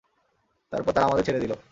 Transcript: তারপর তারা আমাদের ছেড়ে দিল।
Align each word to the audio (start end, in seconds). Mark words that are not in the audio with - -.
তারপর 0.71 0.91
তারা 0.91 1.05
আমাদের 1.05 1.25
ছেড়ে 1.25 1.39
দিল। 1.39 1.53